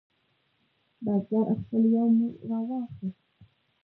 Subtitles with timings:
[1.03, 2.15] بزګر خپل یوم
[2.49, 3.17] راواخست.